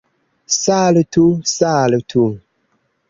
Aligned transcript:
Saltu, 0.61 1.25
saltu! 1.43 2.25